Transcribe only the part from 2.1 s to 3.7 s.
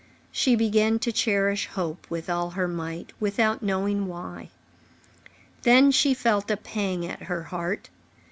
all her might, without